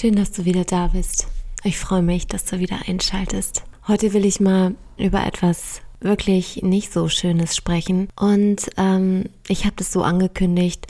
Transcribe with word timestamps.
Schön, 0.00 0.14
dass 0.14 0.30
du 0.30 0.44
wieder 0.44 0.62
da 0.62 0.86
bist. 0.86 1.26
Ich 1.64 1.76
freue 1.76 2.02
mich, 2.02 2.28
dass 2.28 2.44
du 2.44 2.60
wieder 2.60 2.78
einschaltest. 2.86 3.64
Heute 3.88 4.12
will 4.12 4.24
ich 4.24 4.38
mal 4.38 4.76
über 4.96 5.26
etwas 5.26 5.82
wirklich 5.98 6.62
nicht 6.62 6.92
so 6.92 7.08
Schönes 7.08 7.56
sprechen. 7.56 8.06
Und 8.14 8.70
ähm, 8.76 9.24
ich 9.48 9.64
habe 9.64 9.74
das 9.74 9.90
so 9.92 10.04
angekündigt 10.04 10.86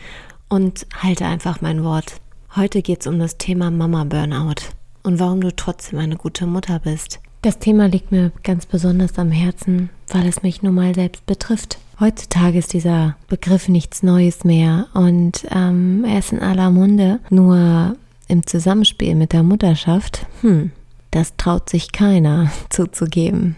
und 0.50 0.86
halte 0.94 1.24
einfach 1.24 1.62
mein 1.62 1.84
Wort. 1.84 2.16
Heute 2.54 2.82
geht 2.82 3.00
es 3.00 3.06
um 3.06 3.18
das 3.18 3.38
Thema 3.38 3.70
Mama 3.70 4.04
Burnout 4.04 4.60
und 5.04 5.18
warum 5.18 5.40
du 5.40 5.56
trotzdem 5.56 6.00
eine 6.00 6.16
gute 6.16 6.46
Mutter 6.46 6.78
bist. 6.78 7.20
Das 7.40 7.58
Thema 7.58 7.86
liegt 7.86 8.12
mir 8.12 8.30
ganz 8.42 8.66
besonders 8.66 9.16
am 9.18 9.30
Herzen, 9.30 9.88
weil 10.08 10.26
es 10.28 10.42
mich 10.42 10.62
nun 10.62 10.74
mal 10.74 10.94
selbst 10.94 11.24
betrifft. 11.24 11.78
Heutzutage 11.98 12.58
ist 12.58 12.74
dieser 12.74 13.16
Begriff 13.28 13.68
nichts 13.68 14.02
Neues 14.02 14.44
mehr 14.44 14.86
und 14.92 15.46
ähm, 15.50 16.04
er 16.04 16.18
ist 16.18 16.32
in 16.32 16.40
aller 16.40 16.68
Munde. 16.70 17.20
Nur 17.30 17.96
im 18.28 18.46
Zusammenspiel 18.46 19.14
mit 19.14 19.32
der 19.32 19.42
Mutterschaft, 19.42 20.26
hm, 20.42 20.70
das 21.10 21.36
traut 21.36 21.68
sich 21.68 21.92
keiner 21.92 22.52
zuzugeben. 22.70 23.56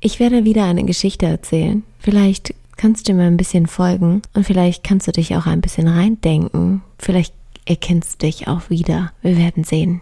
Ich 0.00 0.20
werde 0.20 0.44
wieder 0.44 0.64
eine 0.64 0.84
Geschichte 0.84 1.26
erzählen. 1.26 1.82
Vielleicht 1.98 2.54
kannst 2.76 3.08
du 3.08 3.14
mir 3.14 3.24
ein 3.24 3.36
bisschen 3.36 3.66
folgen 3.66 4.22
und 4.34 4.44
vielleicht 4.44 4.82
kannst 4.82 5.06
du 5.06 5.12
dich 5.12 5.36
auch 5.36 5.46
ein 5.46 5.60
bisschen 5.60 5.86
reindenken. 5.86 6.82
Vielleicht 6.98 7.34
erkennst 7.64 8.14
du 8.14 8.26
dich 8.26 8.48
auch 8.48 8.70
wieder. 8.70 9.12
Wir 9.22 9.36
werden 9.36 9.62
sehen. 9.62 10.00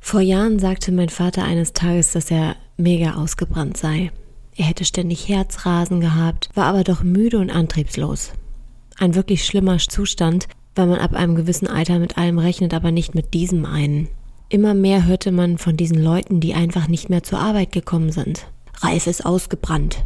Vor 0.00 0.20
Jahren 0.20 0.58
sagte 0.58 0.92
mein 0.92 1.08
Vater 1.08 1.44
eines 1.44 1.72
Tages, 1.72 2.12
dass 2.12 2.30
er 2.30 2.56
mega 2.76 3.14
ausgebrannt 3.14 3.76
sei. 3.76 4.10
Er 4.56 4.64
hätte 4.64 4.84
ständig 4.84 5.28
Herzrasen 5.28 6.00
gehabt, 6.00 6.48
war 6.54 6.66
aber 6.66 6.82
doch 6.82 7.02
müde 7.02 7.38
und 7.38 7.50
antriebslos. 7.50 8.32
Ein 8.98 9.14
wirklich 9.14 9.44
schlimmer 9.44 9.78
Zustand, 9.78 10.48
weil 10.76 10.86
man 10.86 11.00
ab 11.00 11.14
einem 11.14 11.34
gewissen 11.34 11.66
Alter 11.66 11.98
mit 11.98 12.16
allem 12.16 12.38
rechnet, 12.38 12.72
aber 12.74 12.92
nicht 12.92 13.14
mit 13.14 13.34
diesem 13.34 13.64
einen. 13.64 14.08
Immer 14.48 14.74
mehr 14.74 15.06
hörte 15.06 15.32
man 15.32 15.58
von 15.58 15.76
diesen 15.76 16.00
Leuten, 16.00 16.38
die 16.38 16.54
einfach 16.54 16.86
nicht 16.86 17.10
mehr 17.10 17.24
zur 17.24 17.40
Arbeit 17.40 17.72
gekommen 17.72 18.12
sind. 18.12 18.46
Ralf 18.80 19.08
ist 19.08 19.26
ausgebrannt. 19.26 20.04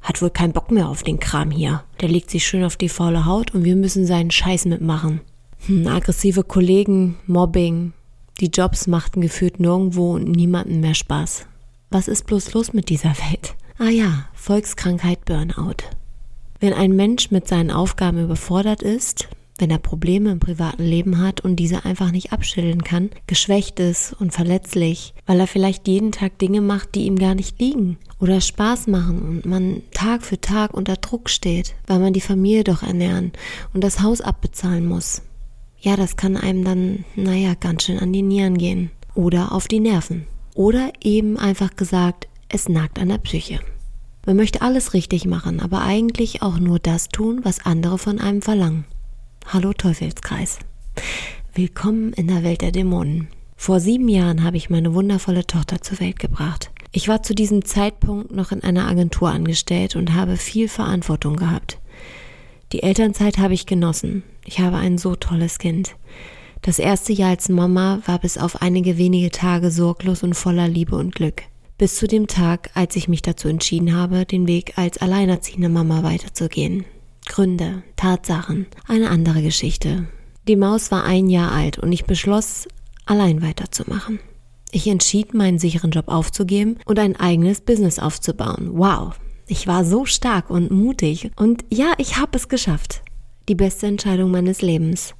Hat 0.00 0.22
wohl 0.22 0.30
keinen 0.30 0.52
Bock 0.52 0.70
mehr 0.70 0.88
auf 0.88 1.02
den 1.02 1.18
Kram 1.18 1.50
hier. 1.50 1.82
Der 2.00 2.08
legt 2.08 2.30
sich 2.30 2.46
schön 2.46 2.64
auf 2.64 2.76
die 2.76 2.88
faule 2.88 3.26
Haut 3.26 3.54
und 3.54 3.64
wir 3.64 3.76
müssen 3.76 4.06
seinen 4.06 4.30
Scheiß 4.30 4.66
mitmachen. 4.66 5.20
Hm, 5.66 5.86
aggressive 5.88 6.44
Kollegen, 6.44 7.16
Mobbing. 7.26 7.92
Die 8.40 8.46
Jobs 8.46 8.86
machten 8.86 9.20
gefühlt 9.20 9.60
nirgendwo 9.60 10.12
und 10.12 10.30
niemandem 10.30 10.80
mehr 10.80 10.94
Spaß. 10.94 11.46
Was 11.90 12.08
ist 12.08 12.26
bloß 12.26 12.54
los 12.54 12.72
mit 12.72 12.88
dieser 12.88 13.10
Welt? 13.10 13.54
Ah 13.78 13.88
ja, 13.88 14.26
Volkskrankheit 14.34 15.24
Burnout. 15.24 15.84
Wenn 16.60 16.72
ein 16.72 16.94
Mensch 16.94 17.30
mit 17.30 17.48
seinen 17.48 17.70
Aufgaben 17.70 18.22
überfordert 18.22 18.82
ist, 18.82 19.28
wenn 19.60 19.70
er 19.70 19.78
Probleme 19.78 20.30
im 20.30 20.40
privaten 20.40 20.84
Leben 20.84 21.18
hat 21.18 21.40
und 21.40 21.56
diese 21.56 21.84
einfach 21.84 22.10
nicht 22.10 22.32
abschütteln 22.32 22.82
kann, 22.82 23.10
geschwächt 23.26 23.80
ist 23.80 24.14
und 24.18 24.32
verletzlich, 24.32 25.14
weil 25.26 25.40
er 25.40 25.46
vielleicht 25.46 25.88
jeden 25.88 26.12
Tag 26.12 26.38
Dinge 26.38 26.60
macht, 26.60 26.94
die 26.94 27.06
ihm 27.06 27.18
gar 27.18 27.34
nicht 27.34 27.60
liegen 27.60 27.98
oder 28.18 28.40
Spaß 28.40 28.86
machen 28.86 29.20
und 29.20 29.46
man 29.46 29.82
Tag 29.92 30.22
für 30.22 30.40
Tag 30.40 30.74
unter 30.74 30.96
Druck 30.96 31.30
steht, 31.30 31.74
weil 31.86 31.98
man 31.98 32.12
die 32.12 32.20
Familie 32.20 32.64
doch 32.64 32.82
ernähren 32.82 33.32
und 33.72 33.84
das 33.84 34.02
Haus 34.02 34.20
abbezahlen 34.20 34.86
muss. 34.86 35.22
Ja, 35.78 35.96
das 35.96 36.16
kann 36.16 36.36
einem 36.36 36.64
dann, 36.64 37.04
naja, 37.16 37.54
ganz 37.58 37.84
schön 37.84 37.98
an 37.98 38.12
die 38.12 38.22
Nieren 38.22 38.58
gehen 38.58 38.90
oder 39.14 39.52
auf 39.52 39.66
die 39.66 39.80
Nerven. 39.80 40.26
Oder 40.54 40.92
eben 41.02 41.38
einfach 41.38 41.74
gesagt, 41.76 42.28
es 42.48 42.68
nagt 42.68 42.98
an 42.98 43.08
der 43.08 43.18
Psyche. 43.18 43.60
Man 44.26 44.36
möchte 44.36 44.60
alles 44.60 44.92
richtig 44.92 45.24
machen, 45.24 45.60
aber 45.60 45.80
eigentlich 45.82 46.42
auch 46.42 46.58
nur 46.58 46.78
das 46.78 47.08
tun, 47.08 47.40
was 47.42 47.64
andere 47.64 47.96
von 47.96 48.18
einem 48.18 48.42
verlangen. 48.42 48.84
Hallo 49.46 49.72
Teufelskreis. 49.72 50.58
Willkommen 51.54 52.12
in 52.12 52.28
der 52.28 52.44
Welt 52.44 52.60
der 52.60 52.70
Dämonen. 52.70 53.28
Vor 53.56 53.80
sieben 53.80 54.08
Jahren 54.08 54.44
habe 54.44 54.56
ich 54.56 54.70
meine 54.70 54.94
wundervolle 54.94 55.44
Tochter 55.44 55.82
zur 55.82 55.98
Welt 55.98 56.20
gebracht. 56.20 56.70
Ich 56.92 57.08
war 57.08 57.22
zu 57.22 57.34
diesem 57.34 57.64
Zeitpunkt 57.64 58.30
noch 58.30 58.52
in 58.52 58.62
einer 58.62 58.86
Agentur 58.86 59.30
angestellt 59.30 59.96
und 59.96 60.14
habe 60.14 60.36
viel 60.36 60.68
Verantwortung 60.68 61.36
gehabt. 61.36 61.78
Die 62.72 62.84
Elternzeit 62.84 63.38
habe 63.38 63.54
ich 63.54 63.66
genossen. 63.66 64.22
Ich 64.44 64.60
habe 64.60 64.76
ein 64.76 64.98
so 64.98 65.16
tolles 65.16 65.58
Kind. 65.58 65.96
Das 66.62 66.78
erste 66.78 67.12
Jahr 67.12 67.30
als 67.30 67.48
Mama 67.48 68.00
war 68.06 68.20
bis 68.20 68.38
auf 68.38 68.62
einige 68.62 68.98
wenige 68.98 69.30
Tage 69.30 69.72
sorglos 69.72 70.22
und 70.22 70.34
voller 70.34 70.68
Liebe 70.68 70.94
und 70.94 71.14
Glück. 71.14 71.42
Bis 71.76 71.96
zu 71.96 72.06
dem 72.06 72.28
Tag, 72.28 72.70
als 72.74 72.94
ich 72.94 73.08
mich 73.08 73.22
dazu 73.22 73.48
entschieden 73.48 73.96
habe, 73.96 74.26
den 74.26 74.46
Weg 74.46 74.74
als 74.76 74.98
alleinerziehende 74.98 75.70
Mama 75.70 76.02
weiterzugehen. 76.02 76.84
Gründe, 77.30 77.84
Tatsachen, 77.94 78.66
eine 78.88 79.08
andere 79.08 79.40
Geschichte. 79.40 80.08
Die 80.48 80.56
Maus 80.56 80.90
war 80.90 81.04
ein 81.04 81.28
Jahr 81.28 81.52
alt 81.52 81.78
und 81.78 81.92
ich 81.92 82.04
beschloss, 82.04 82.66
allein 83.06 83.40
weiterzumachen. 83.40 84.18
Ich 84.72 84.88
entschied, 84.88 85.32
meinen 85.32 85.60
sicheren 85.60 85.92
Job 85.92 86.08
aufzugeben 86.08 86.78
und 86.86 86.98
ein 86.98 87.14
eigenes 87.14 87.60
Business 87.60 88.00
aufzubauen. 88.00 88.70
Wow, 88.72 89.14
ich 89.46 89.68
war 89.68 89.84
so 89.84 90.06
stark 90.06 90.50
und 90.50 90.72
mutig 90.72 91.30
und 91.36 91.64
ja, 91.70 91.92
ich 91.98 92.16
habe 92.16 92.36
es 92.36 92.48
geschafft. 92.48 93.02
Die 93.48 93.54
beste 93.54 93.86
Entscheidung 93.86 94.32
meines 94.32 94.60
Lebens. 94.60 95.14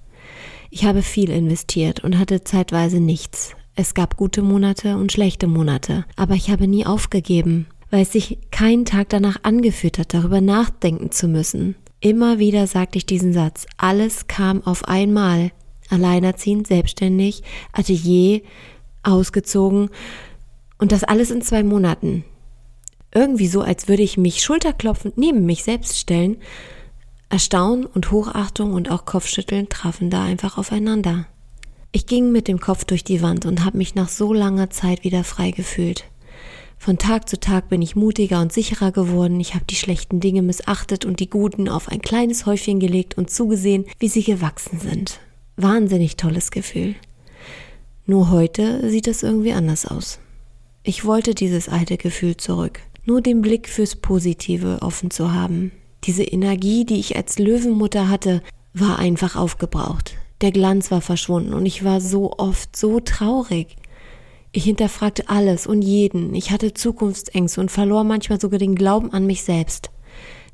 Ich 0.68 0.84
habe 0.86 1.02
viel 1.02 1.30
investiert 1.30 2.02
und 2.02 2.18
hatte 2.18 2.42
zeitweise 2.42 2.98
nichts. 2.98 3.54
Es 3.76 3.94
gab 3.94 4.16
gute 4.16 4.42
Monate 4.42 4.96
und 4.96 5.12
schlechte 5.12 5.46
Monate, 5.46 6.04
aber 6.16 6.34
ich 6.34 6.50
habe 6.50 6.66
nie 6.66 6.84
aufgegeben, 6.84 7.68
weil 7.88 8.02
es 8.02 8.10
sich 8.10 8.38
keinen 8.50 8.84
Tag 8.84 9.10
danach 9.10 9.44
angeführt 9.44 9.98
hat, 9.98 10.12
darüber 10.12 10.40
nachdenken 10.40 11.12
zu 11.12 11.28
müssen. 11.28 11.76
Immer 12.00 12.38
wieder 12.38 12.66
sagte 12.66 12.98
ich 12.98 13.06
diesen 13.06 13.32
Satz. 13.32 13.66
Alles 13.76 14.26
kam 14.26 14.64
auf 14.66 14.86
einmal. 14.86 15.52
Alleinerziehend, 15.90 16.66
selbstständig, 16.66 17.42
Atelier, 17.72 18.40
ausgezogen. 19.02 19.90
Und 20.78 20.92
das 20.92 21.04
alles 21.04 21.30
in 21.30 21.42
zwei 21.42 21.62
Monaten. 21.62 22.24
Irgendwie 23.12 23.48
so, 23.48 23.60
als 23.60 23.88
würde 23.88 24.02
ich 24.02 24.16
mich 24.16 24.42
schulterklopfend 24.42 25.18
neben 25.18 25.44
mich 25.44 25.64
selbst 25.64 25.98
stellen. 25.98 26.38
Erstaunen 27.28 27.84
und 27.84 28.10
Hochachtung 28.10 28.72
und 28.72 28.90
auch 28.90 29.04
Kopfschütteln 29.04 29.68
trafen 29.68 30.10
da 30.10 30.24
einfach 30.24 30.58
aufeinander. 30.58 31.26
Ich 31.92 32.06
ging 32.06 32.32
mit 32.32 32.48
dem 32.48 32.60
Kopf 32.60 32.84
durch 32.84 33.04
die 33.04 33.20
Wand 33.20 33.46
und 33.46 33.64
habe 33.64 33.76
mich 33.76 33.94
nach 33.94 34.08
so 34.08 34.32
langer 34.32 34.70
Zeit 34.70 35.04
wieder 35.04 35.24
frei 35.24 35.50
gefühlt. 35.50 36.04
Von 36.82 36.96
Tag 36.96 37.28
zu 37.28 37.38
Tag 37.38 37.68
bin 37.68 37.82
ich 37.82 37.94
mutiger 37.94 38.40
und 38.40 38.54
sicherer 38.54 38.90
geworden. 38.90 39.38
Ich 39.38 39.54
habe 39.54 39.66
die 39.68 39.74
schlechten 39.74 40.18
Dinge 40.18 40.40
missachtet 40.40 41.04
und 41.04 41.20
die 41.20 41.28
guten 41.28 41.68
auf 41.68 41.90
ein 41.90 42.00
kleines 42.00 42.46
Häufchen 42.46 42.80
gelegt 42.80 43.18
und 43.18 43.28
zugesehen, 43.28 43.84
wie 43.98 44.08
sie 44.08 44.22
gewachsen 44.22 44.80
sind. 44.80 45.20
Wahnsinnig 45.58 46.16
tolles 46.16 46.50
Gefühl. 46.50 46.94
Nur 48.06 48.30
heute 48.30 48.88
sieht 48.88 49.08
es 49.08 49.22
irgendwie 49.22 49.52
anders 49.52 49.84
aus. 49.84 50.20
Ich 50.82 51.04
wollte 51.04 51.34
dieses 51.34 51.68
alte 51.68 51.98
Gefühl 51.98 52.38
zurück. 52.38 52.80
Nur 53.04 53.20
den 53.20 53.42
Blick 53.42 53.68
fürs 53.68 53.94
Positive 53.94 54.78
offen 54.80 55.10
zu 55.10 55.34
haben. 55.34 55.72
Diese 56.04 56.24
Energie, 56.24 56.86
die 56.86 56.98
ich 56.98 57.14
als 57.14 57.38
Löwenmutter 57.38 58.08
hatte, 58.08 58.42
war 58.72 58.98
einfach 58.98 59.36
aufgebraucht. 59.36 60.14
Der 60.40 60.50
Glanz 60.50 60.90
war 60.90 61.02
verschwunden 61.02 61.52
und 61.52 61.66
ich 61.66 61.84
war 61.84 62.00
so 62.00 62.32
oft 62.38 62.74
so 62.74 63.00
traurig. 63.00 63.76
Ich 64.52 64.64
hinterfragte 64.64 65.28
alles 65.28 65.66
und 65.68 65.82
jeden. 65.82 66.34
Ich 66.34 66.50
hatte 66.50 66.74
Zukunftsängste 66.74 67.60
und 67.60 67.70
verlor 67.70 68.02
manchmal 68.02 68.40
sogar 68.40 68.58
den 68.58 68.74
Glauben 68.74 69.12
an 69.12 69.24
mich 69.26 69.44
selbst. 69.44 69.90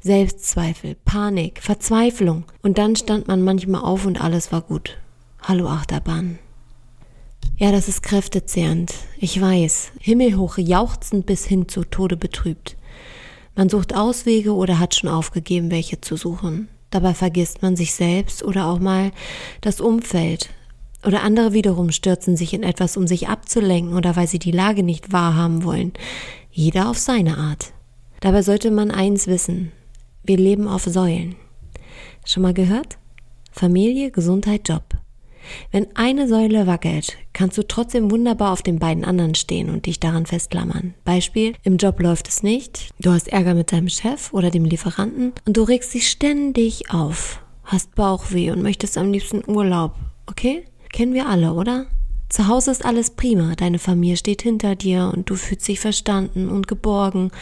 Selbstzweifel, 0.00 0.96
Panik, 1.04 1.62
Verzweiflung. 1.62 2.44
Und 2.62 2.76
dann 2.76 2.94
stand 2.94 3.26
man 3.26 3.42
manchmal 3.42 3.80
auf 3.80 4.04
und 4.04 4.20
alles 4.20 4.52
war 4.52 4.60
gut. 4.60 4.98
Hallo 5.40 5.66
Achterbahn. 5.68 6.38
Ja, 7.56 7.72
das 7.72 7.88
ist 7.88 8.02
kräftezehrend. 8.02 8.92
Ich 9.16 9.40
weiß. 9.40 9.92
Himmelhoch 9.98 10.58
jauchzend 10.58 11.24
bis 11.24 11.46
hin 11.46 11.66
zu 11.68 11.82
Tode 11.84 12.18
betrübt. 12.18 12.76
Man 13.54 13.70
sucht 13.70 13.96
Auswege 13.96 14.52
oder 14.54 14.78
hat 14.78 14.94
schon 14.94 15.08
aufgegeben, 15.08 15.70
welche 15.70 16.02
zu 16.02 16.18
suchen. 16.18 16.68
Dabei 16.90 17.14
vergisst 17.14 17.62
man 17.62 17.76
sich 17.76 17.94
selbst 17.94 18.42
oder 18.42 18.66
auch 18.66 18.78
mal 18.78 19.10
das 19.62 19.80
Umfeld, 19.80 20.50
oder 21.06 21.22
andere 21.22 21.52
wiederum 21.52 21.92
stürzen 21.92 22.36
sich 22.36 22.52
in 22.52 22.62
etwas, 22.62 22.96
um 22.96 23.06
sich 23.06 23.28
abzulenken 23.28 23.94
oder 23.94 24.16
weil 24.16 24.26
sie 24.26 24.38
die 24.38 24.50
Lage 24.50 24.82
nicht 24.82 25.12
wahrhaben 25.12 25.64
wollen. 25.64 25.92
Jeder 26.50 26.88
auf 26.90 26.98
seine 26.98 27.38
Art. 27.38 27.72
Dabei 28.20 28.42
sollte 28.42 28.70
man 28.70 28.90
eins 28.90 29.26
wissen. 29.26 29.72
Wir 30.24 30.36
leben 30.36 30.66
auf 30.68 30.84
Säulen. 30.84 31.36
Schon 32.24 32.42
mal 32.42 32.54
gehört? 32.54 32.98
Familie, 33.52 34.10
Gesundheit, 34.10 34.68
Job. 34.68 34.82
Wenn 35.70 35.86
eine 35.94 36.26
Säule 36.26 36.66
wackelt, 36.66 37.16
kannst 37.32 37.56
du 37.56 37.62
trotzdem 37.62 38.10
wunderbar 38.10 38.52
auf 38.52 38.62
den 38.62 38.78
beiden 38.78 39.04
anderen 39.04 39.34
stehen 39.34 39.70
und 39.70 39.86
dich 39.86 40.00
daran 40.00 40.26
festklammern. 40.26 40.94
Beispiel, 41.04 41.54
im 41.62 41.76
Job 41.76 42.00
läuft 42.00 42.28
es 42.28 42.42
nicht, 42.42 42.90
du 42.98 43.12
hast 43.12 43.28
Ärger 43.28 43.54
mit 43.54 43.70
deinem 43.70 43.88
Chef 43.88 44.32
oder 44.32 44.50
dem 44.50 44.64
Lieferanten 44.64 45.32
und 45.46 45.56
du 45.56 45.62
regst 45.62 45.94
dich 45.94 46.08
ständig 46.08 46.90
auf, 46.90 47.40
hast 47.64 47.94
Bauchweh 47.94 48.50
und 48.50 48.62
möchtest 48.62 48.98
am 48.98 49.12
liebsten 49.12 49.42
Urlaub, 49.48 49.94
okay? 50.26 50.64
Kennen 50.96 51.12
wir 51.12 51.28
alle, 51.28 51.52
oder? 51.52 51.84
Zu 52.30 52.48
Hause 52.48 52.70
ist 52.70 52.82
alles 52.82 53.10
prima, 53.10 53.54
deine 53.54 53.78
Familie 53.78 54.16
steht 54.16 54.40
hinter 54.40 54.76
dir 54.76 55.12
und 55.14 55.28
du 55.28 55.34
fühlst 55.34 55.68
dich 55.68 55.78
verstanden 55.78 56.48
und 56.48 56.68
geborgen. 56.68 57.32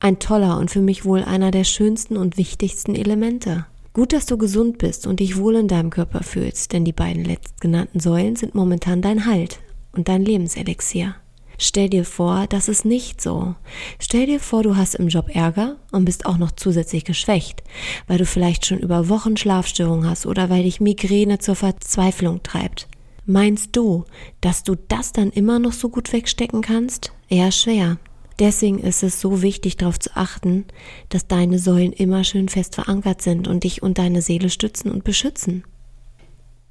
Ein 0.00 0.18
toller 0.18 0.58
und 0.58 0.70
für 0.70 0.82
mich 0.82 1.06
wohl 1.06 1.24
einer 1.24 1.50
der 1.50 1.64
schönsten 1.64 2.18
und 2.18 2.36
wichtigsten 2.36 2.94
Elemente. 2.94 3.64
Gut, 3.94 4.12
dass 4.12 4.26
du 4.26 4.36
gesund 4.36 4.76
bist 4.76 5.06
und 5.06 5.20
dich 5.20 5.38
wohl 5.38 5.56
in 5.56 5.66
deinem 5.66 5.88
Körper 5.88 6.22
fühlst, 6.22 6.74
denn 6.74 6.84
die 6.84 6.92
beiden 6.92 7.24
letztgenannten 7.24 8.00
Säulen 8.00 8.36
sind 8.36 8.54
momentan 8.54 9.00
dein 9.00 9.24
Halt. 9.24 9.60
und 9.92 10.08
dein 10.08 10.22
Lebenselixier. 10.22 11.14
Stell 11.62 11.90
dir 11.90 12.06
vor, 12.06 12.46
das 12.48 12.68
ist 12.68 12.86
nicht 12.86 13.20
so. 13.20 13.54
Stell 13.98 14.24
dir 14.24 14.40
vor, 14.40 14.62
du 14.62 14.76
hast 14.76 14.94
im 14.94 15.08
Job 15.08 15.28
Ärger 15.28 15.76
und 15.92 16.06
bist 16.06 16.24
auch 16.24 16.38
noch 16.38 16.52
zusätzlich 16.52 17.04
geschwächt, 17.04 17.62
weil 18.06 18.16
du 18.16 18.24
vielleicht 18.24 18.64
schon 18.64 18.78
über 18.78 19.10
Wochen 19.10 19.36
Schlafstörungen 19.36 20.08
hast 20.08 20.24
oder 20.24 20.48
weil 20.48 20.62
dich 20.62 20.80
Migräne 20.80 21.38
zur 21.38 21.56
Verzweiflung 21.56 22.42
treibt. 22.42 22.88
Meinst 23.26 23.76
du, 23.76 24.06
dass 24.40 24.64
du 24.64 24.74
das 24.88 25.12
dann 25.12 25.28
immer 25.28 25.58
noch 25.58 25.74
so 25.74 25.90
gut 25.90 26.14
wegstecken 26.14 26.62
kannst? 26.62 27.12
Eher 27.28 27.52
schwer. 27.52 27.98
Deswegen 28.38 28.78
ist 28.78 29.02
es 29.02 29.20
so 29.20 29.42
wichtig, 29.42 29.76
darauf 29.76 30.00
zu 30.00 30.16
achten, 30.16 30.64
dass 31.10 31.28
deine 31.28 31.58
Säulen 31.58 31.92
immer 31.92 32.24
schön 32.24 32.48
fest 32.48 32.74
verankert 32.74 33.20
sind 33.20 33.48
und 33.48 33.64
dich 33.64 33.82
und 33.82 33.98
deine 33.98 34.22
Seele 34.22 34.48
stützen 34.48 34.90
und 34.90 35.04
beschützen. 35.04 35.64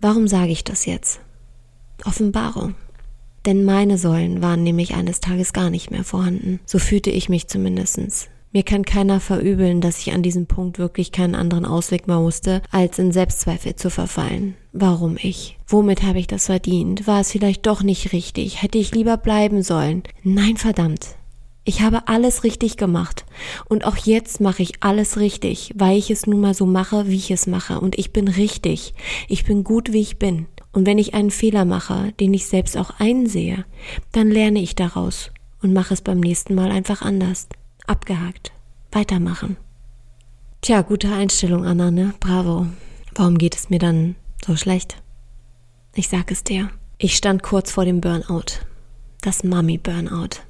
Warum 0.02 0.28
sage 0.28 0.52
ich 0.52 0.64
das 0.64 0.88
jetzt? 0.88 1.20
Offenbarung. 2.06 2.74
Denn 3.46 3.64
meine 3.64 3.98
Säulen 3.98 4.42
waren 4.42 4.64
nämlich 4.64 4.96
eines 4.96 5.20
Tages 5.20 5.54
gar 5.54 5.70
nicht 5.70 5.92
mehr 5.92 6.04
vorhanden. 6.04 6.60
So 6.66 6.80
fühlte 6.80 7.10
ich 7.10 7.30
mich 7.30 7.48
zumindestens. 7.48 8.30
Mir 8.52 8.64
kann 8.64 8.84
keiner 8.84 9.20
verübeln, 9.20 9.80
dass 9.80 10.00
ich 10.00 10.12
an 10.12 10.24
diesem 10.24 10.48
Punkt 10.48 10.80
wirklich 10.80 11.12
keinen 11.12 11.36
anderen 11.36 11.66
Ausweg 11.66 12.08
mehr 12.08 12.20
wusste, 12.20 12.64
als 12.72 12.98
in 12.98 13.12
Selbstzweifel 13.12 13.76
zu 13.76 13.92
verfallen. 13.92 14.56
Warum 14.74 15.18
ich? 15.22 15.60
Womit 15.68 16.02
habe 16.02 16.18
ich 16.18 16.26
das 16.26 16.48
verdient? 16.48 17.06
War 17.06 17.22
es 17.22 17.32
vielleicht 17.32 17.68
doch 17.68 17.84
nicht 17.84 18.12
richtig? 18.12 18.64
Hätte 18.64 18.80
ich 18.80 18.96
lieber 18.96 19.18
bleiben 19.18 19.62
sollen? 19.62 20.02
Nein, 20.24 20.58
verdammt. 20.58 21.16
Ich 21.64 21.82
habe 21.82 22.08
alles 22.08 22.44
richtig 22.44 22.78
gemacht. 22.78 23.26
Und 23.68 23.86
auch 23.86 23.98
jetzt 23.98 24.42
mache 24.42 24.64
ich 24.64 24.82
alles 24.82 25.18
richtig, 25.18 25.72
weil 25.76 26.00
ich 26.00 26.10
es 26.10 26.26
nun 26.26 26.42
mal 26.42 26.56
so 26.56 26.66
mache, 26.66 27.08
wie 27.08 27.18
ich 27.18 27.30
es 27.30 27.46
mache. 27.46 27.80
Und 27.80 28.00
ich 28.00 28.12
bin 28.12 28.28
richtig. 28.28 28.96
Ich 29.28 29.46
bin 29.46 29.64
gut, 29.64 29.94
wie 29.94 30.02
ich 30.02 30.18
bin. 30.18 30.48
Und 30.72 30.86
wenn 30.86 30.98
ich 30.98 31.14
einen 31.14 31.32
Fehler 31.32 31.66
mache, 31.66 32.14
den 32.20 32.34
ich 32.34 32.46
selbst 32.46 32.78
auch 32.78 33.00
einsehe, 33.00 33.66
dann 34.12 34.30
lerne 34.30 34.60
ich 34.60 34.76
daraus 34.76 35.32
und 35.62 35.74
mache 35.74 35.94
es 35.94 36.02
beim 36.02 36.20
nächsten 36.20 36.56
Mal 36.56 36.72
einfach 36.72 37.02
anders. 37.02 37.48
Abgehakt. 37.88 38.52
Weitermachen. 38.92 39.58
Tja, 40.62 40.82
gute 40.82 41.12
Einstellung, 41.12 41.66
Anna, 41.66 41.90
ne? 41.90 42.14
Bravo. 42.20 42.68
Warum 43.16 43.38
geht 43.38 43.56
es 43.56 43.70
mir 43.70 43.80
dann 43.80 44.16
so 44.46 44.56
schlecht? 44.56 45.02
Ich 45.96 46.10
sag 46.10 46.32
es 46.32 46.44
dir. 46.44 46.70
Ich 46.98 47.16
stand 47.16 47.44
kurz 47.44 47.72
vor 47.72 47.86
dem 47.86 48.02
Burnout. 48.02 48.62
Das 49.22 49.44
Mami-Burnout. 49.44 50.42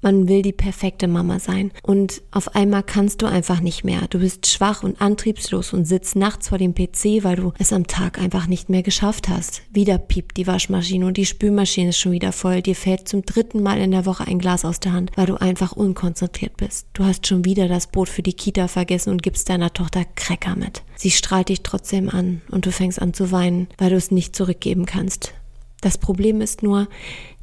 Man 0.00 0.28
will 0.28 0.42
die 0.42 0.52
perfekte 0.52 1.08
Mama 1.08 1.38
sein. 1.38 1.72
Und 1.82 2.22
auf 2.30 2.54
einmal 2.54 2.82
kannst 2.82 3.22
du 3.22 3.26
einfach 3.26 3.60
nicht 3.60 3.84
mehr. 3.84 4.02
Du 4.08 4.20
bist 4.20 4.46
schwach 4.46 4.82
und 4.82 5.00
antriebslos 5.00 5.72
und 5.72 5.86
sitzt 5.86 6.16
nachts 6.16 6.48
vor 6.48 6.58
dem 6.58 6.74
PC, 6.74 7.24
weil 7.24 7.36
du 7.36 7.52
es 7.58 7.72
am 7.72 7.86
Tag 7.86 8.20
einfach 8.20 8.46
nicht 8.46 8.68
mehr 8.68 8.82
geschafft 8.82 9.28
hast. 9.28 9.62
Wieder 9.72 9.98
piept 9.98 10.36
die 10.36 10.46
Waschmaschine 10.46 11.06
und 11.06 11.16
die 11.16 11.26
Spülmaschine 11.26 11.90
ist 11.90 11.98
schon 11.98 12.12
wieder 12.12 12.32
voll. 12.32 12.62
Dir 12.62 12.76
fällt 12.76 13.08
zum 13.08 13.22
dritten 13.22 13.62
Mal 13.62 13.78
in 13.78 13.90
der 13.90 14.06
Woche 14.06 14.26
ein 14.26 14.38
Glas 14.38 14.64
aus 14.64 14.80
der 14.80 14.92
Hand, 14.92 15.10
weil 15.16 15.26
du 15.26 15.36
einfach 15.36 15.72
unkonzentriert 15.72 16.56
bist. 16.56 16.86
Du 16.92 17.04
hast 17.04 17.26
schon 17.26 17.44
wieder 17.44 17.68
das 17.68 17.88
Boot 17.88 18.08
für 18.08 18.22
die 18.22 18.34
Kita 18.34 18.68
vergessen 18.68 19.10
und 19.10 19.22
gibst 19.22 19.48
deiner 19.48 19.72
Tochter 19.72 20.04
Cracker 20.14 20.56
mit. 20.56 20.82
Sie 20.96 21.10
strahlt 21.10 21.48
dich 21.48 21.62
trotzdem 21.62 22.08
an 22.08 22.42
und 22.50 22.66
du 22.66 22.72
fängst 22.72 23.00
an 23.00 23.14
zu 23.14 23.32
weinen, 23.32 23.68
weil 23.78 23.90
du 23.90 23.96
es 23.96 24.10
nicht 24.10 24.36
zurückgeben 24.36 24.86
kannst. 24.86 25.34
Das 25.80 25.98
Problem 25.98 26.40
ist 26.40 26.62
nur, 26.62 26.88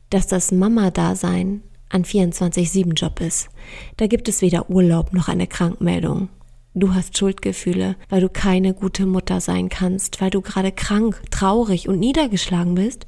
dass 0.09 0.27
das 0.27 0.51
Mama-Dasein 0.51 1.61
ein 1.95 2.05
24-7-Job 2.05 3.21
ist. 3.21 3.49
Da 3.97 4.07
gibt 4.07 4.27
es 4.29 4.41
weder 4.41 4.69
Urlaub 4.69 5.13
noch 5.13 5.27
eine 5.27 5.47
Krankmeldung. 5.47 6.29
Du 6.75 6.93
hast 6.93 7.17
Schuldgefühle, 7.17 7.95
weil 8.09 8.21
du 8.21 8.29
keine 8.29 8.73
gute 8.73 9.05
Mutter 9.05 9.39
sein 9.39 9.69
kannst, 9.69 10.19
weil 10.19 10.29
du 10.29 10.41
gerade 10.41 10.73
krank, 10.73 11.21
traurig 11.31 11.87
und 11.87 11.99
niedergeschlagen 11.99 12.75
bist. 12.75 13.07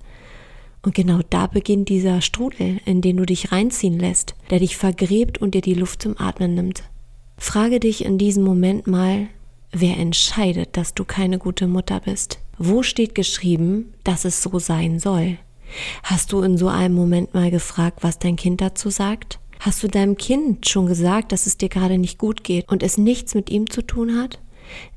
Und 0.83 0.95
genau 0.95 1.19
da 1.29 1.47
beginnt 1.47 1.89
dieser 1.89 2.21
Strudel, 2.21 2.79
in 2.85 3.01
den 3.01 3.17
du 3.17 3.25
dich 3.25 3.51
reinziehen 3.51 3.99
lässt, 3.99 4.35
der 4.49 4.59
dich 4.59 4.77
vergräbt 4.77 5.39
und 5.39 5.53
dir 5.53 5.61
die 5.61 5.73
Luft 5.73 6.01
zum 6.01 6.17
Atmen 6.17 6.55
nimmt. 6.55 6.83
Frage 7.37 7.81
dich 7.81 8.05
in 8.05 8.17
diesem 8.17 8.43
Moment 8.43 8.87
mal, 8.87 9.27
wer 9.71 9.97
entscheidet, 9.97 10.77
dass 10.77 10.93
du 10.93 11.03
keine 11.03 11.37
gute 11.37 11.67
Mutter 11.67 11.99
bist? 11.99 12.39
Wo 12.57 12.83
steht 12.83 13.15
geschrieben, 13.15 13.93
dass 14.05 14.23
es 14.23 14.41
so 14.41 14.59
sein 14.59 14.99
soll? 14.99 15.37
Hast 16.03 16.31
du 16.31 16.41
in 16.41 16.57
so 16.57 16.67
einem 16.67 16.95
Moment 16.95 17.33
mal 17.33 17.51
gefragt, 17.51 17.99
was 18.01 18.19
dein 18.19 18.35
Kind 18.35 18.61
dazu 18.61 18.89
sagt? 18.89 19.39
Hast 19.59 19.81
du 19.83 19.87
deinem 19.87 20.17
Kind 20.17 20.67
schon 20.67 20.85
gesagt, 20.85 21.31
dass 21.31 21.47
es 21.47 21.57
dir 21.57 21.69
gerade 21.69 21.97
nicht 21.97 22.17
gut 22.17 22.43
geht 22.43 22.69
und 22.69 22.83
es 22.83 22.97
nichts 22.97 23.33
mit 23.35 23.49
ihm 23.49 23.69
zu 23.69 23.81
tun 23.81 24.17
hat? 24.17 24.39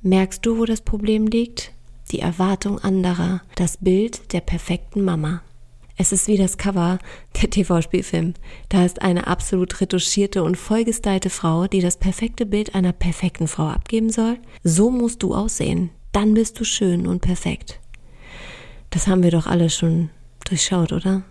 Merkst 0.02 0.44
du, 0.44 0.58
wo 0.58 0.64
das 0.64 0.82
Problem 0.82 1.26
liegt? 1.26 1.72
Die 2.10 2.20
Erwartung 2.20 2.78
anderer, 2.78 3.42
das 3.54 3.78
Bild 3.78 4.32
der 4.32 4.40
perfekten 4.40 5.02
Mama. 5.02 5.42
Es 5.96 6.12
ist 6.12 6.28
wie 6.28 6.38
das 6.38 6.56
Cover 6.56 6.98
der 7.40 7.50
TV-Spielfilm. 7.50 8.34
Da 8.70 8.84
ist 8.86 9.02
eine 9.02 9.26
absolut 9.26 9.80
retuschierte 9.80 10.42
und 10.42 10.56
vollgestylte 10.56 11.28
Frau, 11.28 11.66
die 11.66 11.80
das 11.80 11.98
perfekte 11.98 12.46
Bild 12.46 12.74
einer 12.74 12.92
perfekten 12.92 13.46
Frau 13.46 13.66
abgeben 13.66 14.10
soll. 14.10 14.38
So 14.64 14.90
musst 14.90 15.22
du 15.22 15.34
aussehen. 15.34 15.90
Dann 16.12 16.34
bist 16.34 16.58
du 16.58 16.64
schön 16.64 17.06
und 17.06 17.20
perfekt. 17.20 17.80
Das 18.88 19.06
haben 19.06 19.22
wir 19.22 19.30
doch 19.30 19.46
alle 19.46 19.70
schon 19.70 20.10
durchschaut, 20.44 20.92
oder? 20.92 21.22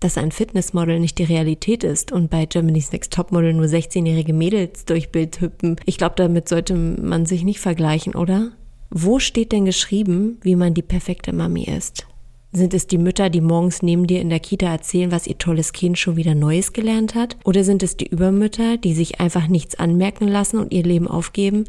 Dass 0.00 0.18
ein 0.18 0.32
Fitnessmodel 0.32 0.98
nicht 0.98 1.18
die 1.18 1.24
Realität 1.24 1.84
ist 1.84 2.12
und 2.12 2.28
bei 2.28 2.46
Germany's 2.46 2.92
Next 2.92 3.12
Topmodel 3.12 3.52
nur 3.52 3.66
16-jährige 3.66 4.32
Mädels 4.32 4.84
durch 4.84 5.10
Bild 5.10 5.40
hüppen, 5.40 5.76
ich 5.86 5.98
glaube, 5.98 6.14
damit 6.16 6.48
sollte 6.48 6.74
man 6.74 7.26
sich 7.26 7.44
nicht 7.44 7.60
vergleichen, 7.60 8.14
oder? 8.14 8.52
Wo 8.90 9.18
steht 9.18 9.52
denn 9.52 9.64
geschrieben, 9.64 10.38
wie 10.42 10.56
man 10.56 10.74
die 10.74 10.82
perfekte 10.82 11.32
Mami 11.32 11.64
ist? 11.64 12.06
Sind 12.54 12.74
es 12.74 12.86
die 12.86 12.98
Mütter, 12.98 13.30
die 13.30 13.40
morgens 13.40 13.80
neben 13.80 14.06
dir 14.06 14.20
in 14.20 14.28
der 14.28 14.40
Kita 14.40 14.66
erzählen, 14.66 15.10
was 15.10 15.26
ihr 15.26 15.38
tolles 15.38 15.72
Kind 15.72 15.98
schon 15.98 16.16
wieder 16.16 16.34
Neues 16.34 16.74
gelernt 16.74 17.14
hat? 17.14 17.38
Oder 17.44 17.64
sind 17.64 17.82
es 17.82 17.96
die 17.96 18.08
Übermütter, 18.08 18.76
die 18.76 18.92
sich 18.92 19.20
einfach 19.20 19.48
nichts 19.48 19.76
anmerken 19.76 20.28
lassen 20.28 20.58
und 20.58 20.70
ihr 20.70 20.82
Leben 20.82 21.08
aufgeben, 21.08 21.64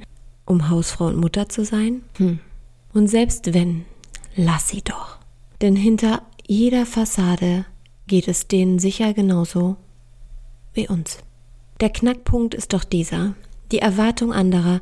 um 0.45 0.69
Hausfrau 0.69 1.05
und 1.05 1.15
Mutter 1.15 1.47
zu 1.47 1.63
sein? 1.63 2.01
Hm. 2.17 2.39
Und 2.93 3.07
selbst 3.07 3.53
wenn, 3.53 3.85
lass 4.35 4.67
sie 4.67 4.81
doch. 4.81 5.17
Denn 5.61 5.77
hinter 5.77 6.23
jeder 6.47 6.85
Fassade 6.85 7.65
geht 8.07 8.27
es 8.27 8.47
denen 8.47 8.79
sicher 8.79 9.13
genauso 9.13 9.77
wie 10.73 10.87
uns. 10.87 11.19
Der 11.79 11.89
Knackpunkt 11.89 12.53
ist 12.53 12.73
doch 12.73 12.83
dieser. 12.83 13.35
Die 13.71 13.79
Erwartung 13.79 14.33
anderer 14.33 14.81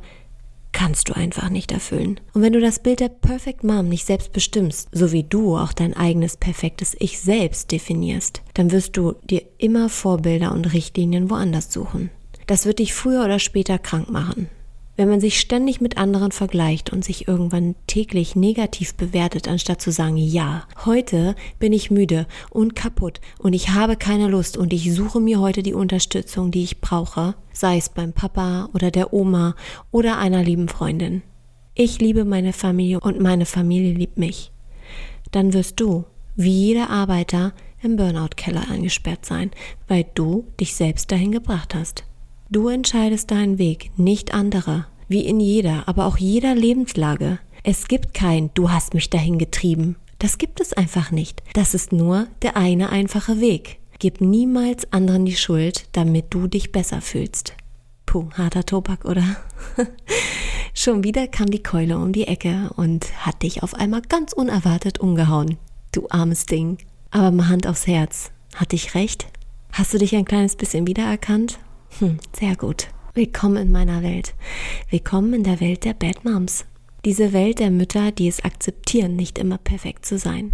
kannst 0.72 1.08
du 1.08 1.12
einfach 1.14 1.50
nicht 1.50 1.70
erfüllen. 1.70 2.18
Und 2.32 2.42
wenn 2.42 2.52
du 2.52 2.60
das 2.60 2.80
Bild 2.80 3.00
der 3.00 3.08
Perfect 3.08 3.62
Mom 3.62 3.88
nicht 3.88 4.06
selbst 4.06 4.32
bestimmst, 4.32 4.88
so 4.92 5.12
wie 5.12 5.22
du 5.22 5.56
auch 5.56 5.72
dein 5.72 5.94
eigenes 5.94 6.36
perfektes 6.36 6.96
Ich 6.98 7.20
selbst 7.20 7.70
definierst, 7.70 8.42
dann 8.54 8.72
wirst 8.72 8.96
du 8.96 9.14
dir 9.24 9.42
immer 9.58 9.88
Vorbilder 9.88 10.52
und 10.52 10.72
Richtlinien 10.72 11.30
woanders 11.30 11.72
suchen. 11.72 12.10
Das 12.46 12.66
wird 12.66 12.80
dich 12.80 12.94
früher 12.94 13.24
oder 13.24 13.38
später 13.38 13.78
krank 13.78 14.10
machen. 14.10 14.48
Wenn 15.02 15.08
man 15.08 15.20
sich 15.20 15.40
ständig 15.40 15.80
mit 15.80 15.98
anderen 15.98 16.30
vergleicht 16.30 16.92
und 16.92 17.04
sich 17.04 17.26
irgendwann 17.26 17.74
täglich 17.88 18.36
negativ 18.36 18.94
bewertet, 18.94 19.48
anstatt 19.48 19.82
zu 19.82 19.90
sagen, 19.90 20.16
ja, 20.16 20.62
heute 20.84 21.34
bin 21.58 21.72
ich 21.72 21.90
müde 21.90 22.28
und 22.50 22.76
kaputt 22.76 23.20
und 23.40 23.52
ich 23.52 23.70
habe 23.70 23.96
keine 23.96 24.28
Lust 24.28 24.56
und 24.56 24.72
ich 24.72 24.94
suche 24.94 25.18
mir 25.18 25.40
heute 25.40 25.64
die 25.64 25.74
Unterstützung, 25.74 26.52
die 26.52 26.62
ich 26.62 26.80
brauche, 26.80 27.34
sei 27.52 27.78
es 27.78 27.88
beim 27.88 28.12
Papa 28.12 28.68
oder 28.74 28.92
der 28.92 29.12
Oma 29.12 29.56
oder 29.90 30.18
einer 30.18 30.44
lieben 30.44 30.68
Freundin. 30.68 31.22
Ich 31.74 31.98
liebe 31.98 32.24
meine 32.24 32.52
Familie 32.52 33.00
und 33.00 33.18
meine 33.18 33.44
Familie 33.44 33.94
liebt 33.94 34.18
mich. 34.18 34.52
Dann 35.32 35.52
wirst 35.52 35.80
du, 35.80 36.04
wie 36.36 36.68
jeder 36.68 36.90
Arbeiter, 36.90 37.54
im 37.82 37.96
Burnout-Keller 37.96 38.70
eingesperrt 38.70 39.26
sein, 39.26 39.50
weil 39.88 40.06
du 40.14 40.46
dich 40.60 40.76
selbst 40.76 41.10
dahin 41.10 41.32
gebracht 41.32 41.74
hast. 41.74 42.04
Du 42.50 42.68
entscheidest 42.68 43.32
deinen 43.32 43.58
Weg, 43.58 43.90
nicht 43.96 44.32
andere. 44.32 44.86
Wie 45.12 45.26
in 45.26 45.40
jeder, 45.40 45.86
aber 45.88 46.06
auch 46.06 46.16
jeder 46.16 46.54
Lebenslage. 46.54 47.38
Es 47.62 47.86
gibt 47.86 48.14
kein 48.14 48.50
Du 48.54 48.70
hast 48.70 48.94
mich 48.94 49.10
dahin 49.10 49.36
getrieben. 49.36 49.96
Das 50.18 50.38
gibt 50.38 50.58
es 50.58 50.72
einfach 50.72 51.10
nicht. 51.10 51.42
Das 51.52 51.74
ist 51.74 51.92
nur 51.92 52.28
der 52.40 52.56
eine 52.56 52.88
einfache 52.88 53.38
Weg. 53.38 53.78
Gib 53.98 54.22
niemals 54.22 54.90
anderen 54.90 55.26
die 55.26 55.36
Schuld, 55.36 55.86
damit 55.92 56.28
du 56.30 56.46
dich 56.46 56.72
besser 56.72 57.02
fühlst. 57.02 57.52
Puh, 58.06 58.30
harter 58.32 58.64
Tobak, 58.64 59.04
oder? 59.04 59.36
Schon 60.72 61.04
wieder 61.04 61.28
kam 61.28 61.50
die 61.50 61.62
Keule 61.62 61.98
um 61.98 62.14
die 62.14 62.26
Ecke 62.26 62.70
und 62.76 63.12
hat 63.18 63.42
dich 63.42 63.62
auf 63.62 63.74
einmal 63.74 64.00
ganz 64.00 64.32
unerwartet 64.32 64.98
umgehauen. 64.98 65.58
Du 65.92 66.06
armes 66.08 66.46
Ding. 66.46 66.78
Aber 67.10 67.30
mal 67.32 67.50
Hand 67.50 67.66
aufs 67.66 67.86
Herz. 67.86 68.30
Hatte 68.54 68.76
ich 68.76 68.94
recht? 68.94 69.26
Hast 69.72 69.92
du 69.92 69.98
dich 69.98 70.16
ein 70.16 70.24
kleines 70.24 70.56
bisschen 70.56 70.86
wiedererkannt? 70.86 71.58
Hm, 71.98 72.18
sehr 72.32 72.56
gut. 72.56 72.88
Willkommen 73.14 73.58
in 73.58 73.72
meiner 73.72 74.02
Welt. 74.02 74.32
Willkommen 74.88 75.34
in 75.34 75.42
der 75.44 75.60
Welt 75.60 75.84
der 75.84 75.92
Bad 75.92 76.24
Moms. 76.24 76.64
Diese 77.04 77.34
Welt 77.34 77.58
der 77.58 77.70
Mütter, 77.70 78.10
die 78.10 78.26
es 78.26 78.42
akzeptieren, 78.42 79.16
nicht 79.16 79.36
immer 79.36 79.58
perfekt 79.58 80.06
zu 80.06 80.16
sein, 80.16 80.52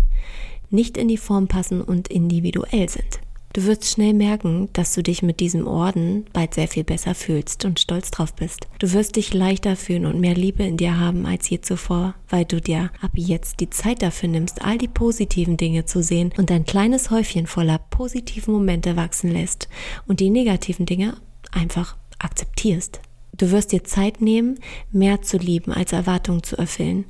nicht 0.69 0.97
in 0.97 1.07
die 1.07 1.19
Form 1.19 1.47
passen 1.47 1.81
und 1.81 2.09
individuell 2.09 2.89
sind. 2.89 3.21
Du 3.53 3.65
wirst 3.65 3.85
schnell 3.85 4.13
merken, 4.13 4.71
dass 4.73 4.93
du 4.93 5.05
dich 5.05 5.23
mit 5.23 5.39
diesem 5.39 5.69
Orden 5.69 6.25
bald 6.33 6.55
sehr 6.55 6.67
viel 6.67 6.83
besser 6.83 7.15
fühlst 7.15 7.65
und 7.65 7.79
stolz 7.79 8.11
drauf 8.11 8.35
bist. 8.35 8.67
Du 8.81 8.93
wirst 8.93 9.15
dich 9.15 9.33
leichter 9.33 9.77
fühlen 9.77 10.05
und 10.05 10.19
mehr 10.19 10.35
Liebe 10.35 10.65
in 10.65 10.77
dir 10.77 10.99
haben 10.99 11.27
als 11.27 11.49
je 11.49 11.61
zuvor, 11.61 12.17
weil 12.29 12.45
du 12.45 12.61
dir 12.61 12.91
ab 13.01 13.13
jetzt 13.15 13.61
die 13.61 13.71
Zeit 13.71 14.03
dafür 14.03 14.31
nimmst, 14.31 14.63
all 14.63 14.79
die 14.79 14.89
positiven 14.89 15.57
Dinge 15.57 15.85
zu 15.85 16.03
sehen 16.03 16.33
und 16.37 16.51
ein 16.51 16.65
kleines 16.65 17.13
Häufchen 17.13 17.47
voller 17.47 17.79
positiven 17.79 18.53
Momente 18.53 18.97
wachsen 18.97 19.31
lässt 19.31 19.69
und 20.09 20.19
die 20.19 20.31
negativen 20.31 20.87
Dinge 20.87 21.19
einfach 21.53 21.97
akzeptierst. 22.19 23.01
Du 23.37 23.53
wirst 23.53 23.71
dir 23.71 23.85
Zeit 23.85 24.21
nehmen, 24.21 24.59
mehr 24.91 25.23
zu 25.23 25.37
lieben, 25.37 25.73
als 25.73 25.93
Erwartungen 25.93 26.43
zu 26.43 26.57
erfüllen. 26.57 27.05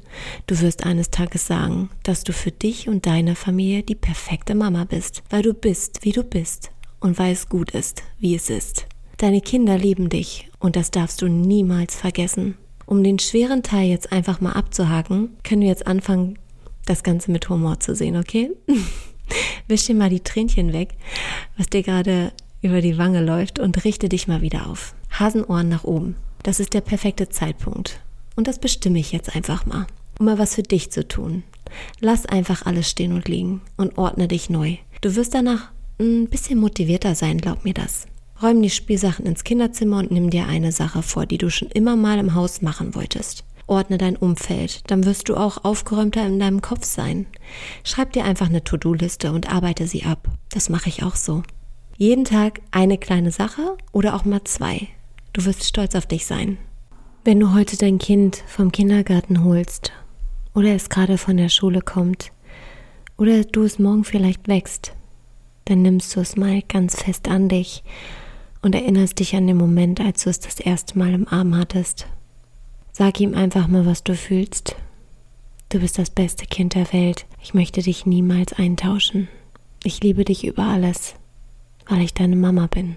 Du 0.46 0.60
wirst 0.60 0.84
eines 0.84 1.10
Tages 1.10 1.46
sagen, 1.46 1.88
dass 2.02 2.22
du 2.22 2.34
für 2.34 2.50
dich 2.50 2.86
und 2.86 3.06
deine 3.06 3.34
Familie 3.34 3.82
die 3.82 3.94
perfekte 3.94 4.54
Mama 4.54 4.84
bist, 4.84 5.22
weil 5.30 5.42
du 5.42 5.54
bist, 5.54 6.04
wie 6.04 6.12
du 6.12 6.22
bist 6.22 6.70
und 7.00 7.18
weil 7.18 7.32
es 7.32 7.48
gut 7.48 7.70
ist, 7.70 8.02
wie 8.18 8.34
es 8.34 8.50
ist. 8.50 8.86
Deine 9.16 9.40
Kinder 9.40 9.78
lieben 9.78 10.10
dich 10.10 10.50
und 10.58 10.76
das 10.76 10.90
darfst 10.90 11.22
du 11.22 11.28
niemals 11.28 11.94
vergessen. 11.96 12.58
Um 12.84 13.02
den 13.02 13.18
schweren 13.18 13.62
Teil 13.62 13.88
jetzt 13.88 14.12
einfach 14.12 14.40
mal 14.40 14.52
abzuhaken, 14.52 15.36
können 15.44 15.62
wir 15.62 15.68
jetzt 15.68 15.86
anfangen, 15.86 16.38
das 16.84 17.02
Ganze 17.02 17.30
mit 17.30 17.48
Humor 17.48 17.80
zu 17.80 17.94
sehen, 17.94 18.16
okay? 18.16 18.50
Wisch 19.68 19.86
dir 19.86 19.94
mal 19.94 20.10
die 20.10 20.20
Tränchen 20.20 20.72
weg, 20.72 20.94
was 21.56 21.68
dir 21.68 21.82
gerade 21.82 22.32
über 22.62 22.80
die 22.80 22.98
Wange 22.98 23.22
läuft 23.22 23.58
und 23.58 23.84
richte 23.84 24.08
dich 24.08 24.28
mal 24.28 24.40
wieder 24.40 24.68
auf. 24.68 24.94
Hasenohren 25.18 25.68
nach 25.68 25.84
oben. 25.84 26.16
Das 26.42 26.60
ist 26.60 26.74
der 26.74 26.80
perfekte 26.80 27.28
Zeitpunkt. 27.28 28.00
Und 28.36 28.46
das 28.46 28.58
bestimme 28.58 28.98
ich 28.98 29.12
jetzt 29.12 29.34
einfach 29.34 29.66
mal, 29.66 29.86
um 30.18 30.26
mal 30.26 30.38
was 30.38 30.54
für 30.54 30.62
dich 30.62 30.92
zu 30.92 31.06
tun. 31.06 31.42
Lass 32.00 32.26
einfach 32.26 32.66
alles 32.66 32.88
stehen 32.88 33.12
und 33.12 33.28
liegen 33.28 33.60
und 33.76 33.98
ordne 33.98 34.28
dich 34.28 34.48
neu. 34.48 34.76
Du 35.00 35.16
wirst 35.16 35.34
danach 35.34 35.70
ein 36.00 36.28
bisschen 36.28 36.58
motivierter 36.58 37.14
sein, 37.14 37.38
glaub 37.38 37.64
mir 37.64 37.74
das. 37.74 38.06
Räum 38.40 38.62
die 38.62 38.70
Spielsachen 38.70 39.26
ins 39.26 39.42
Kinderzimmer 39.42 39.98
und 39.98 40.12
nimm 40.12 40.30
dir 40.30 40.46
eine 40.46 40.70
Sache 40.70 41.02
vor, 41.02 41.26
die 41.26 41.38
du 41.38 41.50
schon 41.50 41.68
immer 41.68 41.96
mal 41.96 42.18
im 42.18 42.34
Haus 42.34 42.62
machen 42.62 42.94
wolltest. 42.94 43.44
Ordne 43.66 43.98
dein 43.98 44.16
Umfeld, 44.16 44.82
dann 44.86 45.04
wirst 45.04 45.28
du 45.28 45.36
auch 45.36 45.64
aufgeräumter 45.64 46.24
in 46.24 46.38
deinem 46.38 46.62
Kopf 46.62 46.84
sein. 46.84 47.26
Schreib 47.84 48.12
dir 48.12 48.24
einfach 48.24 48.48
eine 48.48 48.64
To-Do-Liste 48.64 49.32
und 49.32 49.52
arbeite 49.52 49.86
sie 49.86 50.04
ab. 50.04 50.28
Das 50.50 50.68
mache 50.70 50.88
ich 50.88 51.02
auch 51.02 51.16
so. 51.16 51.42
Jeden 51.96 52.24
Tag 52.24 52.60
eine 52.70 52.96
kleine 52.96 53.32
Sache 53.32 53.76
oder 53.92 54.14
auch 54.14 54.24
mal 54.24 54.44
zwei. 54.44 54.88
Du 55.38 55.44
wirst 55.44 55.62
stolz 55.62 55.94
auf 55.94 56.04
dich 56.04 56.26
sein. 56.26 56.58
Wenn 57.22 57.38
du 57.38 57.54
heute 57.54 57.76
dein 57.76 57.98
Kind 57.98 58.42
vom 58.48 58.72
Kindergarten 58.72 59.44
holst 59.44 59.92
oder 60.52 60.74
es 60.74 60.90
gerade 60.90 61.16
von 61.16 61.36
der 61.36 61.48
Schule 61.48 61.80
kommt 61.80 62.32
oder 63.16 63.44
du 63.44 63.62
es 63.62 63.78
morgen 63.78 64.02
vielleicht 64.02 64.48
wächst, 64.48 64.94
dann 65.66 65.82
nimmst 65.82 66.16
du 66.16 66.18
es 66.18 66.34
mal 66.34 66.60
ganz 66.62 67.00
fest 67.00 67.28
an 67.28 67.48
dich 67.48 67.84
und 68.62 68.74
erinnerst 68.74 69.20
dich 69.20 69.36
an 69.36 69.46
den 69.46 69.58
Moment, 69.58 70.00
als 70.00 70.24
du 70.24 70.30
es 70.30 70.40
das 70.40 70.58
erste 70.58 70.98
Mal 70.98 71.14
im 71.14 71.28
Arm 71.28 71.56
hattest. 71.56 72.08
Sag 72.90 73.20
ihm 73.20 73.34
einfach 73.34 73.68
mal, 73.68 73.86
was 73.86 74.02
du 74.02 74.16
fühlst. 74.16 74.74
Du 75.68 75.78
bist 75.78 76.00
das 76.00 76.10
beste 76.10 76.46
Kind 76.46 76.74
der 76.74 76.92
Welt. 76.92 77.26
Ich 77.40 77.54
möchte 77.54 77.80
dich 77.80 78.06
niemals 78.06 78.54
eintauschen. 78.54 79.28
Ich 79.84 80.02
liebe 80.02 80.24
dich 80.24 80.44
über 80.44 80.64
alles 80.64 81.14
weil 81.88 82.02
ich 82.02 82.14
deine 82.14 82.36
Mama 82.36 82.66
bin. 82.66 82.96